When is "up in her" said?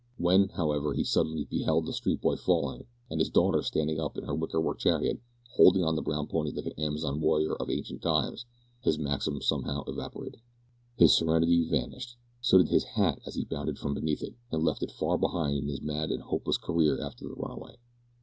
3.99-4.33